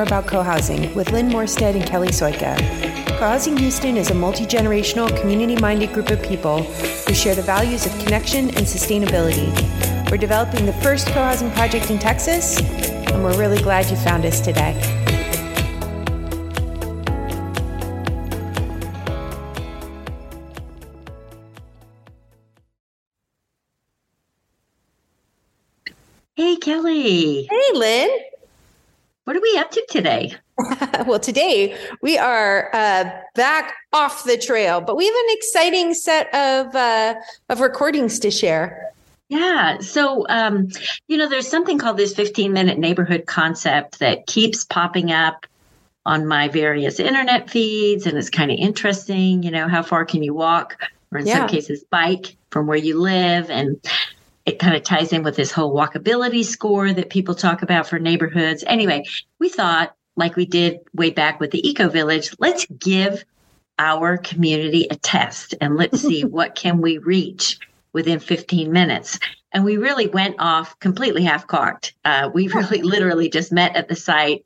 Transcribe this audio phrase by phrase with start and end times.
[0.00, 2.56] more about co-housing with Lynn Morstead and Kelli Soika.
[3.18, 8.46] Co-housing Houston is a multi-generational, community-minded group of people who share the values of connection
[8.56, 9.50] and sustainability.
[10.10, 14.40] We're developing the first co-housing project in Texas, and we're really glad you found us
[14.40, 14.72] today.
[26.36, 27.46] Hey, Kelly.
[27.50, 28.29] Hey, Lynn.
[29.30, 30.34] What are we up to today?
[31.06, 36.26] well, today we are uh, back off the trail, but we have an exciting set
[36.34, 37.14] of uh,
[37.48, 38.90] of recordings to share.
[39.28, 39.78] Yeah.
[39.78, 40.66] So, um,
[41.06, 45.46] you know, there's something called this 15 minute neighborhood concept that keeps popping up
[46.04, 49.44] on my various internet feeds, and it's kind of interesting.
[49.44, 50.76] You know, how far can you walk,
[51.12, 51.38] or in yeah.
[51.38, 53.80] some cases, bike from where you live, and
[54.50, 58.00] it kind of ties in with this whole walkability score that people talk about for
[58.00, 58.64] neighborhoods.
[58.66, 59.04] Anyway,
[59.38, 63.24] we thought, like we did way back with the Eco Village, let's give
[63.78, 67.60] our community a test and let's see what can we reach
[67.92, 69.20] within 15 minutes.
[69.52, 71.94] And we really went off completely half cocked.
[72.04, 74.44] Uh, we really literally just met at the site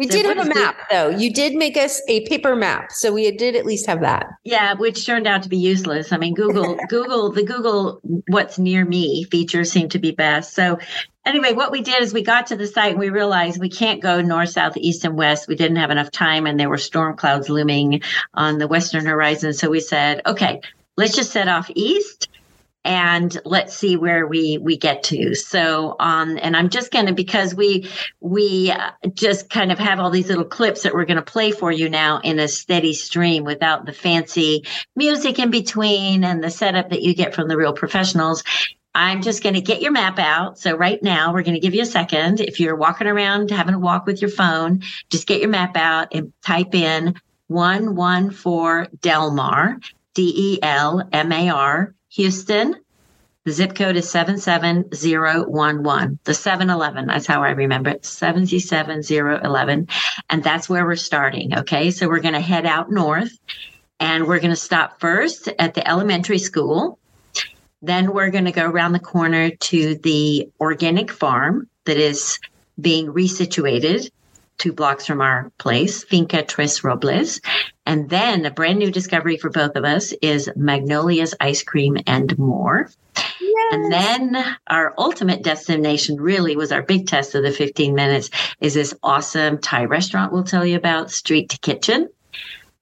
[0.00, 1.10] we did have a map though.
[1.10, 2.90] You did make us a paper map.
[2.90, 4.28] So we did at least have that.
[4.44, 6.10] Yeah, which turned out to be useless.
[6.10, 10.54] I mean, Google, Google, the Google what's near me features seem to be best.
[10.54, 10.78] So
[11.26, 14.00] anyway, what we did is we got to the site and we realized we can't
[14.00, 15.48] go north, south, east, and west.
[15.48, 18.00] We didn't have enough time and there were storm clouds looming
[18.32, 19.52] on the western horizon.
[19.52, 20.62] So we said, okay,
[20.96, 22.30] let's just set off east
[22.84, 27.54] and let's see where we we get to so um and i'm just to because
[27.54, 27.88] we
[28.20, 31.70] we uh, just kind of have all these little clips that we're to play for
[31.70, 34.64] you now in a steady stream without the fancy
[34.96, 38.42] music in between and the setup that you get from the real professionals
[38.92, 40.58] I'm just going to get your map out.
[40.58, 42.40] So right now we're going to give you a second.
[42.40, 46.08] If you're walking around having a walk with your phone, just get your map out
[46.12, 47.14] and type in
[47.46, 49.78] 114 Delmar,
[50.14, 52.76] D E L M A R Houston.
[53.44, 56.18] The zip code is 77011.
[56.24, 59.88] The 711, that's how I remember it, 77011.
[60.28, 61.56] And that's where we're starting.
[61.58, 61.90] Okay.
[61.90, 63.32] So we're going to head out north
[63.98, 66.98] and we're going to stop first at the elementary school.
[67.80, 72.38] Then we're going to go around the corner to the organic farm that is
[72.78, 74.10] being resituated
[74.60, 77.40] two blocks from our place, Finca Tres Robles.
[77.86, 82.38] And then a brand new discovery for both of us is Magnolia's Ice Cream and
[82.38, 82.90] More.
[83.40, 83.72] Yes.
[83.72, 88.74] And then our ultimate destination really was our big test of the 15 minutes is
[88.74, 92.08] this awesome Thai restaurant we'll tell you about, Street to Kitchen.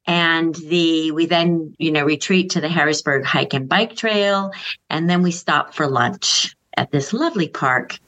[0.07, 4.51] And the we then, you know, retreat to the Harrisburg hike and bike trail.
[4.91, 7.99] And then we stop for lunch at this lovely park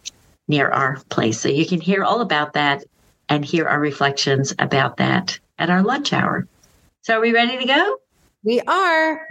[0.48, 1.40] near our place.
[1.40, 2.84] So you can hear all about that
[3.30, 6.46] and hear our reflections about that at our lunch hour.
[7.02, 7.96] So, are we ready to go?
[8.44, 9.26] We are.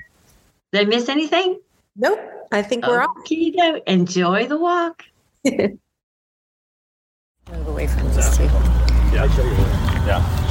[0.71, 1.59] Did I miss anything?
[1.95, 2.19] Nope.
[2.51, 3.81] I think we're okay, on.
[3.85, 5.03] Enjoy the walk.
[5.45, 5.77] Move
[7.67, 8.61] away from this table.
[9.11, 9.25] Yeah.
[10.05, 10.48] Yeah.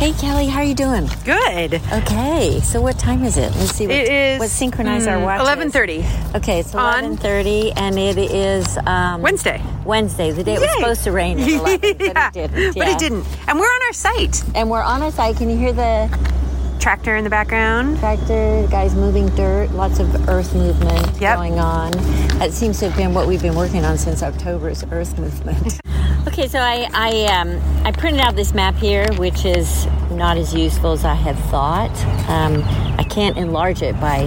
[0.00, 1.10] Hey Kelli, how are you doing?
[1.26, 1.74] Good.
[1.92, 3.54] Okay, so what time is it?
[3.56, 3.86] Let's see.
[3.86, 4.40] What, it is.
[4.40, 5.42] What synchronize mm, our watches?
[5.42, 6.06] Eleven thirty.
[6.34, 9.62] Okay, it's eleven thirty, and it is um, Wednesday.
[9.84, 10.56] Wednesday, the day Yay.
[10.56, 11.38] it was supposed to rain.
[11.38, 12.30] At 11, yeah.
[12.30, 12.76] but it didn't.
[12.76, 12.82] Yeah.
[12.82, 13.26] But it didn't.
[13.46, 14.42] And we're on our site.
[14.54, 15.36] And we're on our site.
[15.36, 16.08] Can you hear the
[16.80, 17.98] tractor in the background.
[17.98, 21.36] Tractor, guys moving dirt, lots of earth movement yep.
[21.36, 21.90] going on.
[22.38, 25.78] That seems to have been what we've been working on since October's earth movement.
[26.26, 30.54] okay, so I I, um, I printed out this map here, which is not as
[30.54, 31.90] useful as I had thought.
[32.28, 32.62] Um,
[32.98, 34.26] I can't enlarge it by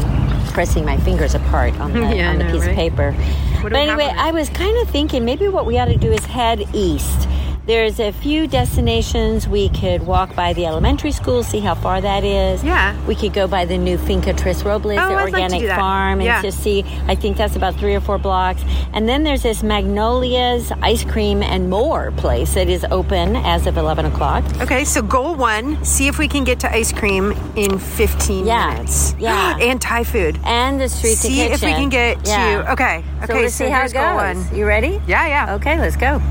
[0.52, 2.70] pressing my fingers apart on the, yeah, on the piece right?
[2.70, 3.16] of paper.
[3.62, 6.68] But anyway, I was kind of thinking maybe what we ought to do is head
[6.74, 7.30] east
[7.66, 12.24] there's a few destinations we could walk by the elementary school, see how far that
[12.24, 12.63] is.
[12.63, 13.00] Yeah.
[13.06, 16.20] We could go by the new Finca Tres Robles, oh, the I'd organic like farm,
[16.20, 16.84] and just see.
[17.08, 18.61] I think that's about three or four blocks.
[18.91, 23.78] And then there's this Magnolia's Ice Cream and More place that is open as of
[23.78, 24.43] 11 o'clock.
[24.61, 28.73] Okay, so goal one see if we can get to ice cream in 15 yeah.
[28.73, 29.16] minutes.
[29.23, 29.58] Yeah.
[29.58, 30.38] and Thai food.
[30.43, 32.64] And the street see if we can get yeah.
[32.64, 32.72] to.
[32.73, 34.52] Okay, okay, so, so see how it goes.
[34.52, 35.02] You ready?
[35.08, 35.55] Yeah, yeah.
[35.55, 36.22] Okay, let's go.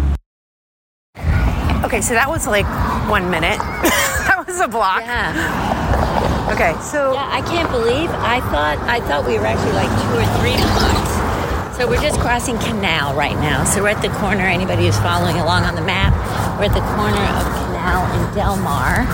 [1.92, 2.64] Okay, so that was like
[3.04, 3.60] one minute.
[4.24, 5.04] that was a block.
[5.04, 6.48] Yeah.
[6.48, 10.16] Okay, so yeah, I can't believe I thought I thought we were actually like two
[10.16, 11.76] or three blocks.
[11.76, 13.68] So we're just crossing Canal right now.
[13.68, 14.40] So we're at the corner.
[14.40, 16.16] Anybody who's following along on the map,
[16.56, 19.04] we're at the corner of Canal and Delmar.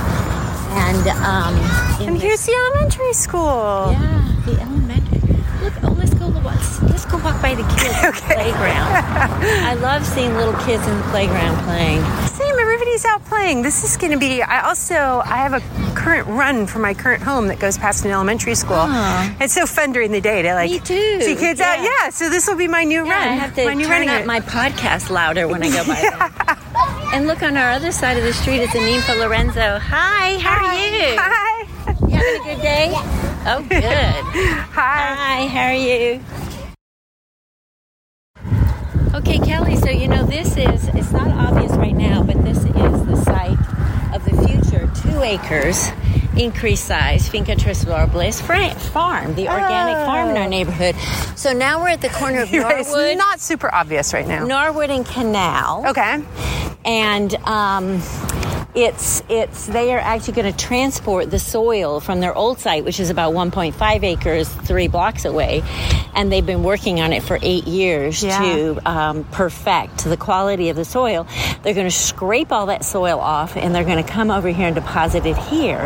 [0.78, 1.58] And um,
[2.06, 3.90] and here's the elementary school.
[3.90, 5.34] Yeah, the elementary.
[5.66, 6.31] Look, oh, let's go.
[6.31, 8.38] Let's, let's go walk by the kids' okay.
[8.38, 8.86] playground.
[9.66, 12.06] I love seeing little kids in the playground playing
[12.98, 13.62] everybody's out playing.
[13.62, 14.42] This is going to be.
[14.42, 15.60] I also I have a
[15.94, 18.76] current run for my current home that goes past an elementary school.
[18.76, 19.36] Aw.
[19.40, 21.20] It's so fun during the day to like Me too.
[21.22, 21.78] see kids out.
[21.78, 21.88] Yeah.
[22.02, 23.28] Yeah, so this will be my new Yeah, run.
[23.28, 24.26] I have to my new turn running up route.
[24.26, 27.14] my podcast louder when I go by there.
[27.14, 29.78] And look on our other side of the street is Ninfa Laurenzo.
[29.80, 31.16] Hi, how are you?
[31.18, 31.66] Hi.
[32.06, 32.90] You having a good day?
[33.50, 33.82] Oh, good.
[33.82, 35.14] Hi.
[35.14, 36.20] Hi, how are you?
[39.14, 42.64] Okay, Kelli, so you know this is, it's not obvious right now, but this is
[43.06, 43.58] the site
[44.14, 45.90] of the future two acres
[46.38, 50.94] increased size Finca Tres Robles farm, the organic farm in our neighborhood.
[51.36, 54.44] So now we're at the corner of Norwood, It's not super obvious right now.
[54.46, 56.25] Norwood and Canal Okay.
[56.84, 58.00] and um,
[58.75, 63.00] it's it's they are actually going to transport the soil from their old site, which
[63.00, 65.62] is about 1.5 acres, three blocks away,
[66.19, 68.41] and they've been working on it for eight years Yeah.
[68.41, 71.26] to um, perfect the quality of the soil.
[71.62, 74.67] They're going to scrape all that soil off, and they're going to come over here
[74.67, 75.79] and deposit it here.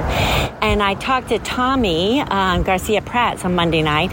[0.62, 4.10] And I talked to Tommy um, Garcia Prats on Monday night.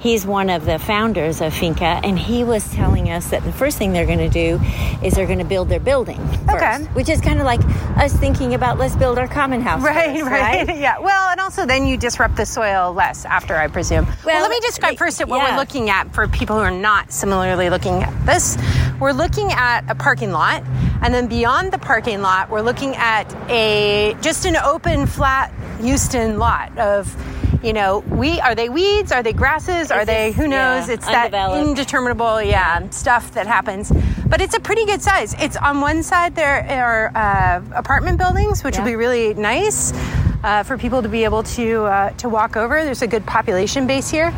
[0.00, 3.78] He's one of the founders of Finca, and he was telling us that the first
[3.78, 4.58] thing they're going to do
[5.04, 6.76] is they're going to build their building first, Okay.
[6.94, 7.60] which is kind of like
[7.98, 9.82] us thinking about let's build our common house.
[9.82, 10.78] Right, first, right, right.
[10.80, 10.98] Yeah.
[10.98, 14.06] Well, and also then you disrupt the soil less after, I presume.
[14.06, 15.50] Well, Well, let me describe first what yeah.
[15.52, 18.56] we're looking at for people who are not similarly looking at this.
[18.98, 20.62] We're looking at a parking lot,
[21.02, 25.52] and then beyond the parking lot, we're looking at a just an open, flat
[25.82, 27.14] Houston lot of.
[27.62, 29.12] You know, we are they weeds?
[29.12, 29.90] Are they grasses?
[29.90, 30.88] Are It's they who knows?
[30.88, 31.34] yeah, it's that
[31.68, 33.92] indeterminable, yeah, stuff that happens.
[34.26, 35.34] But it's a pretty good size.
[35.38, 39.92] It's on one side there are uh, apartment buildings, which will be really nice
[40.42, 42.82] uh, for people to be able to uh, to walk over.
[42.82, 44.32] There's a good population base here,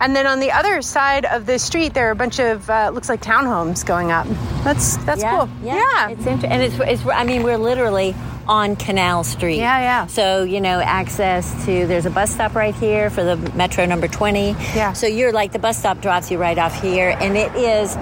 [0.00, 2.90] and then on the other side of the street there are a bunch of uh,
[2.92, 4.26] looks like townhomes going up.
[4.64, 5.48] That's that's yeah, cool.
[5.62, 7.06] Yeah, it's interesting, and it's, it's.
[7.06, 8.14] I mean, we're literally
[8.46, 9.58] on Canal Street.
[9.58, 10.06] Yeah, yeah.
[10.06, 14.08] So you know, access to there's a bus stop right here for the Metro number
[14.08, 14.50] twenty.
[14.74, 14.92] Yeah.
[14.92, 17.94] So you're like the bus stop drops you right off here, and it is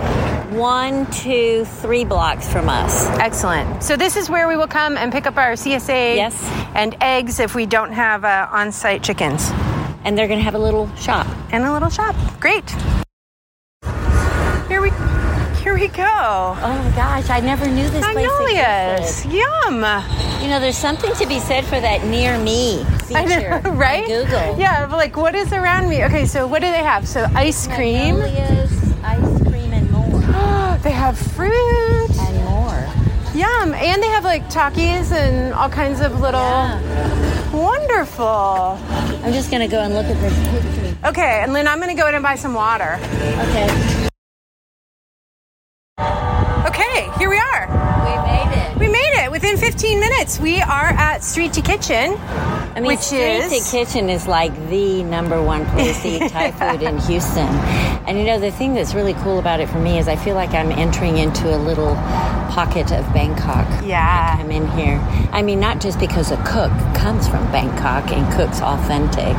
[0.52, 3.06] one, two, three blocks from us.
[3.18, 3.82] Excellent.
[3.82, 6.38] So this is where we will come and pick up our CSA Yes.
[6.74, 9.50] and eggs if we don't have uh, on-site chickens
[10.04, 11.26] And they're going to have a little shop.
[11.52, 12.16] and a little shop.
[12.40, 12.69] Great.
[14.69, 14.90] Here we
[15.62, 16.02] here we go.
[16.04, 19.00] Oh my gosh, I never knew this place Magnolias.
[19.25, 19.32] existed.
[19.32, 19.75] Yum.
[20.43, 24.06] You know, there's something to be said for that near me feature know, right?
[24.06, 24.58] Google.
[24.58, 26.02] Yeah, but like what is around me?
[26.05, 27.06] Okay, so what do they have?
[27.06, 28.19] So ice cream.
[28.19, 30.20] Magnolias, ice cream, and more.
[30.82, 32.10] they have fruit.
[32.10, 32.84] And more.
[33.34, 33.75] Yum.
[33.75, 37.52] And they have like Takis and all kinds of little Yeah.
[37.52, 38.78] wonderful.
[39.22, 40.96] I'm just gonna go and look at this.
[41.04, 42.98] Okay, and then I'm gonna go in and buy some water.
[43.48, 44.08] Okay,
[46.66, 47.66] Okay, here we are.
[47.69, 48.78] we made it.
[48.78, 50.38] We made it within 15 minutes.
[50.38, 52.14] We are at Street to Kitchen.
[52.19, 56.28] I mean, which Street is- to Kitchen is like the number one place to eat
[56.30, 57.48] Thai food in Houston.
[58.06, 60.34] And you know, the thing that's really cool about it for me is I feel
[60.34, 61.94] like I'm entering into a little
[62.52, 63.66] pocket of Bangkok.
[63.82, 64.36] Yeah.
[64.38, 64.98] I'm in here.
[65.32, 69.34] I mean, not just because a cook comes from Bangkok and cooks authentic,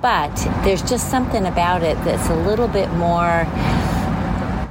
[0.00, 0.32] but
[0.62, 3.44] there's just something about it that's a little bit more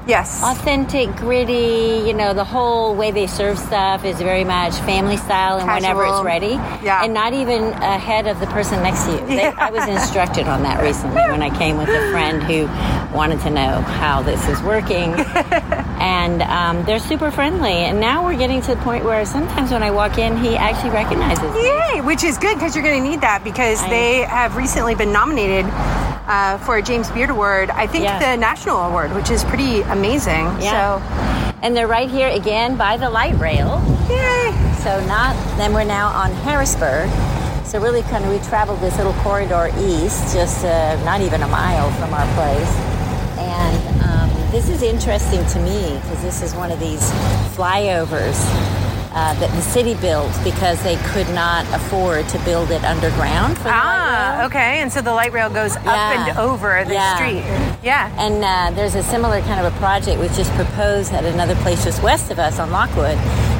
[0.08, 0.42] Yes.
[0.44, 2.04] authentic, gritty.
[2.06, 6.06] You know, the whole way they serve stuff is very much family style, and whenever
[6.06, 7.04] it's ready, Yeah.
[7.04, 9.26] and not even ahead of the person next to you.
[9.26, 9.54] They, Yeah.
[9.58, 12.68] I was instructed on that recently when I came with a friend who
[13.18, 15.14] wanted to know how this is working,
[16.00, 17.72] and um, they're super friendly.
[17.74, 20.92] And now we're getting to the point where sometimes when I walk in, he actually
[20.92, 21.64] recognizes me.
[21.64, 24.94] Yay, which is good because you're going to need that because I- they have recently
[24.96, 25.66] been nominated
[26.27, 27.70] uh, for a James Beard Award.
[27.72, 28.20] I think Yeah.
[28.20, 30.46] the national award, which is pretty amazing.
[30.60, 31.00] Yeah.
[31.00, 33.82] So, And they're right here again by the light rail.
[34.10, 34.53] Yay.
[34.84, 37.10] So not then we're now on Harrisburg.
[37.65, 41.48] So really kind of we traveled this little corridor east, just uh, not even a
[41.48, 42.72] mile from our place.
[43.39, 47.01] And um, this is interesting to me because this is one of these
[47.58, 48.38] flyovers
[49.16, 53.64] uh, that the city built because they could not afford to build it underground for
[53.64, 54.80] the light Ah, okay.
[54.82, 57.16] And so the light rail goes up and over the Yeah.
[57.16, 57.44] street.
[57.82, 58.12] Yeah.
[58.18, 61.84] And uh, there's a similar kind of a project which is proposed at another place
[61.86, 63.18] just west of us on Lockwood.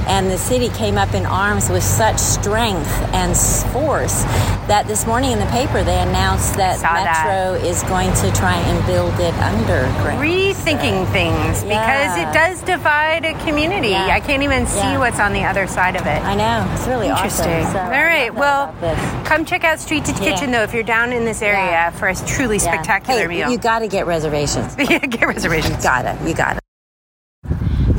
[0.08, 3.36] And the city came up in arms with such strength and
[3.74, 4.24] force
[4.70, 6.94] that this morning in the paper they announced that Saw.
[6.94, 10.22] Metro is going to try and build it underground.
[10.22, 13.90] Rethinking things because it does divide a community.
[13.90, 14.08] Yeah.
[14.12, 15.00] I can't even see Yeah.
[15.00, 16.22] what's on the other side of it.
[16.24, 17.50] I know it's really Interesting.
[17.66, 17.74] awesome.
[17.74, 18.34] So All right.
[18.34, 20.20] that Well, come check out Street to Yeah.
[20.32, 21.90] Kitchen though if you're down in this area Yeah.
[21.92, 22.74] for a truly Yeah.
[22.74, 23.50] spectacular hey, meal.
[23.52, 24.76] You got to get reservations.
[24.76, 25.78] Get reservations.
[25.78, 26.28] You Got it.
[26.28, 26.65] You got it.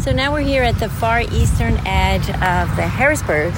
[0.07, 3.53] So now we're here at the far eastern edge of the Harrisburg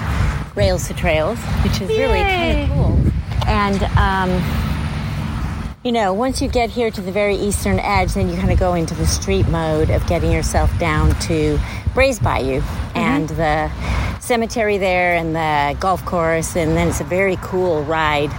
[0.57, 3.13] Rails to Trails, which is really kind of cool.
[3.47, 8.37] And um, you know, once you get here to the very eastern edge, then you
[8.37, 11.61] kind of go into the street mode of getting yourself down to
[11.93, 12.97] Brays Bayou mm-hmm.
[12.97, 13.71] and the
[14.19, 18.31] cemetery there and the golf course, and then it's a very cool ride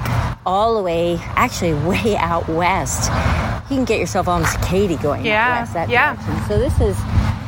[0.47, 3.11] all the way, actually way out west.
[3.69, 6.15] You can get yourself almost to Katy going yeah, out west that yeah.
[6.15, 6.47] direction.
[6.47, 6.97] So this is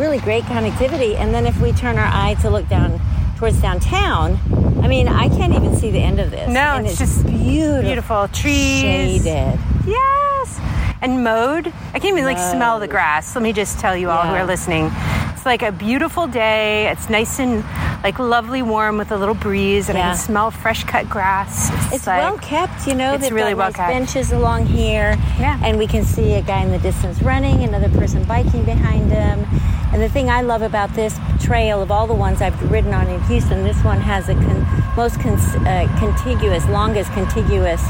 [0.01, 1.15] really great connectivity.
[1.15, 2.99] And then if we turn our eye to look down
[3.37, 4.39] towards downtown,
[4.83, 6.49] I mean, I can't even see the end of this.
[6.49, 9.59] No, and it's, it's just beautiful, beautiful trees, shaded.
[9.85, 10.59] Yes,
[11.01, 11.67] and mowed.
[11.67, 12.33] I can't even mowed.
[12.33, 13.35] like smell the grass.
[13.35, 14.31] Let me just tell you all yeah.
[14.31, 14.91] who are listening.
[15.33, 16.87] It's like a beautiful day.
[16.89, 17.63] It's nice and
[18.03, 20.09] like lovely warm with a little breeze, and yeah.
[20.09, 21.69] I can smell fresh cut grass.
[21.69, 23.13] It's, it's like, well kept, you know.
[23.13, 23.91] It's They've really well nice kept.
[23.91, 25.59] Benches along here, yeah.
[25.63, 29.45] and we can see a guy in the distance running, another person biking behind him.
[29.93, 33.07] And the thing I love about this trail, of all the ones I've ridden on
[33.07, 37.81] in Houston, this one has the con- most con- uh, contiguous, longest contiguous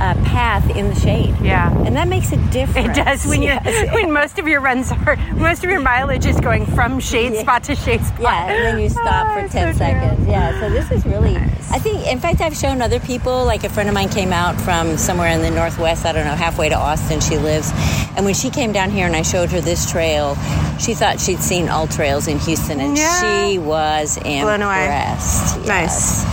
[0.00, 1.34] uh, path in the shade.
[1.42, 2.96] Yeah, and that makes a difference.
[2.96, 3.94] It does when you yes.
[3.94, 7.42] when most of your runs are most of your mileage is going from shade yeah.
[7.42, 8.20] spot to shade spot.
[8.20, 10.24] Yeah, and then you stop oh, for ten so seconds.
[10.24, 10.32] True.
[10.32, 11.34] Yeah, so this is really.
[11.34, 11.70] Nice.
[11.70, 13.44] I think, in fact, I've shown other people.
[13.44, 16.06] Like a friend of mine came out from somewhere in the northwest.
[16.06, 17.20] I don't know, halfway to Austin.
[17.20, 17.70] She lives,
[18.16, 20.34] and when she came down here and I showed her this trail,
[20.80, 23.20] she thought she'd seen all trails in Houston, and yeah.
[23.20, 24.42] she was impressed.
[24.42, 24.84] Blown away.
[24.84, 25.56] Yes.
[25.66, 26.24] Nice.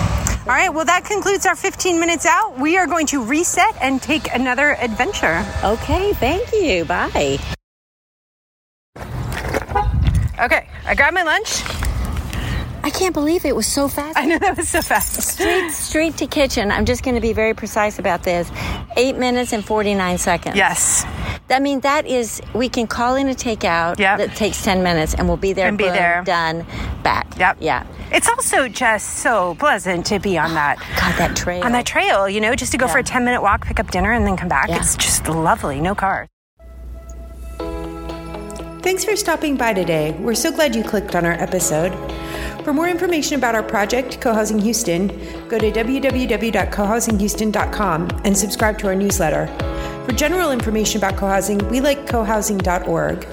[0.47, 2.57] All right, well, that concludes our 15 minutes out.
[2.57, 5.45] We are going to reset and take another adventure.
[5.63, 6.85] Okay, thank you.
[6.85, 7.37] Bye.
[10.39, 11.63] Okay, I grabbed my lunch.
[12.87, 14.17] I can't believe it was so fast.
[14.17, 15.21] I know that was so fast.
[15.21, 16.71] Straight, straight to kitchen.
[16.71, 18.49] I'm just going to be very precise about this.
[18.95, 20.55] Eight minutes and 49 seconds.
[20.55, 21.03] Yes.
[21.49, 24.19] I mean, that is, we can call in a takeout yep.
[24.19, 25.67] that takes 10 minutes and we'll be there.
[25.67, 26.23] And be there.
[26.25, 26.65] Done.
[27.03, 27.37] Back.
[27.37, 27.57] Yep.
[27.59, 27.85] Yeah.
[28.13, 30.77] It's also just so pleasant to be on oh, that.
[30.95, 31.65] God, that trail.
[31.65, 32.93] On that trail, you know, just to go yeah.
[32.93, 34.69] for a 10 minute walk, pick up dinner, and then come back.
[34.69, 34.77] Yeah.
[34.77, 35.81] It's just lovely.
[35.81, 36.29] No cars.
[38.81, 40.11] Thanks for stopping by today.
[40.19, 41.91] We're so glad you clicked on our episode.
[42.63, 45.07] For more information about our project, Co-Housing Houston,
[45.47, 49.47] go to www.cohousinghouston.com and subscribe to our newsletter.
[50.05, 53.27] For general information about co-housing, we like cohousing.org.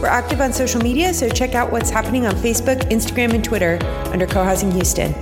[0.00, 3.78] We're active on social media, so check out what's happening on Facebook, Instagram, and Twitter
[4.12, 5.14] under Co-Housing Houston.